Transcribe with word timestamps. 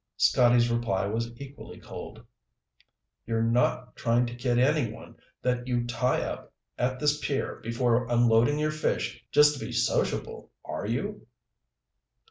Scotty's 0.17 0.71
reply 0.71 1.05
was 1.05 1.39
equally 1.39 1.79
cold. 1.79 2.25
"You're 3.27 3.43
not 3.43 3.95
trying 3.95 4.25
to 4.25 4.35
kid 4.35 4.57
anyone 4.57 5.13
that 5.43 5.67
you 5.67 5.85
tie 5.85 6.23
up 6.23 6.51
at 6.75 6.99
this 6.99 7.23
pier 7.23 7.59
before 7.61 8.07
unloading 8.07 8.57
your 8.57 8.71
fish 8.71 9.23
just 9.31 9.59
because 9.59 9.87
you 9.87 9.95
want 9.95 10.07
to 10.09 10.13
be 10.17 10.17
sociable, 10.17 10.51
are 10.65 10.87
you?" 10.87 11.27